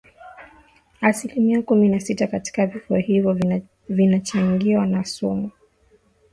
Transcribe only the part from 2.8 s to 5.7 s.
hivyo vinachangiwa na sumu